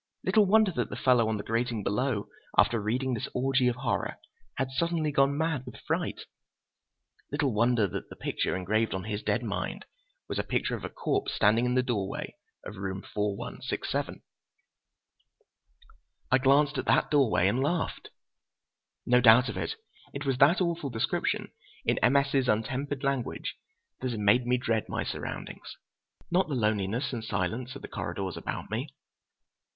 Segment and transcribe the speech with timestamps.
[0.23, 4.17] Little wonder that the fellow on the grating below, after reading this orgy of horror,
[4.55, 6.21] had suddenly gone mad with fright.
[7.31, 9.85] Little wonder that the picture engraved on his dead mind
[10.27, 12.35] was a picture of a corpse standing in the doorway
[12.65, 14.23] of room 4167!
[16.31, 18.09] I glanced at that doorway and laughed.
[19.05, 19.75] No doubt of it,
[20.15, 21.51] it was that awful description
[21.85, 22.15] in M.
[22.15, 23.55] S.'s untempered language
[23.99, 25.75] that had made me dread my surroundings,
[26.31, 28.95] not the loneliness and silence of the corridors about me.